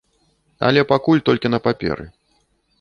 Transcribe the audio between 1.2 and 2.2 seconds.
толькі на паперы.